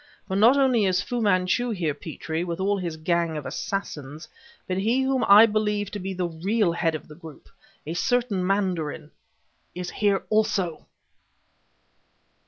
For 0.27 0.35
not 0.35 0.57
only 0.57 0.85
is 0.85 1.03
Fu 1.03 1.21
Manchu 1.21 1.69
here, 1.69 1.93
Petrie, 1.93 2.43
with 2.43 2.59
all 2.59 2.79
his 2.79 2.97
gang 2.97 3.37
of 3.37 3.45
assassins, 3.45 4.27
but 4.67 4.79
he 4.79 5.03
whom 5.03 5.23
I 5.27 5.45
believe 5.45 5.91
to 5.91 5.99
be 5.99 6.11
the 6.11 6.25
real 6.27 6.71
head 6.71 6.95
of 6.95 7.07
the 7.07 7.13
group 7.13 7.47
a 7.85 7.93
certain 7.93 8.43
mandarin 8.43 9.11
is 9.75 9.91
here 9.91 10.23
also!" 10.31 10.87